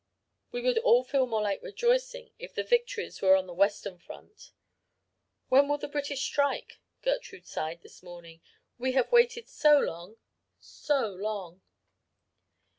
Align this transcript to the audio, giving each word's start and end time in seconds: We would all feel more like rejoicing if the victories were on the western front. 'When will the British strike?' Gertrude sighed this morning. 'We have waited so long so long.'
We 0.51 0.63
would 0.63 0.79
all 0.79 1.03
feel 1.03 1.27
more 1.27 1.43
like 1.43 1.61
rejoicing 1.61 2.31
if 2.39 2.55
the 2.55 2.63
victories 2.63 3.21
were 3.21 3.35
on 3.35 3.45
the 3.45 3.53
western 3.53 3.99
front. 3.99 4.51
'When 5.49 5.67
will 5.67 5.77
the 5.77 5.87
British 5.87 6.23
strike?' 6.23 6.79
Gertrude 7.03 7.45
sighed 7.45 7.83
this 7.83 8.01
morning. 8.01 8.41
'We 8.79 8.93
have 8.93 9.11
waited 9.11 9.47
so 9.47 9.77
long 9.77 10.17
so 10.59 11.01
long.' 11.05 11.61